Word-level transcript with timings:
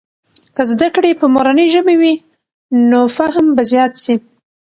که 0.55 0.63
زده 0.71 0.87
کړې 0.95 1.11
په 1.19 1.25
مورنۍ 1.35 1.67
ژبې 1.73 1.95
وي، 2.01 2.13
نو 2.89 2.99
فهم 3.17 3.45
به 3.55 3.63
زيات 3.71 3.93
سي. 4.03 4.15